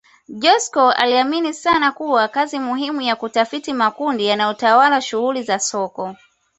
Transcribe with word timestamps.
Joskow 0.29 0.89
aliamini 0.91 1.53
sana 1.53 1.91
kuwa 1.91 2.27
kazi 2.27 2.59
muhimu 2.59 3.01
ya 3.01 3.15
kutafiti 3.15 3.73
makundi 3.73 4.25
yanayotawala 4.25 5.01
shughuli 5.01 5.43
za 5.43 5.59
soko 5.59 6.15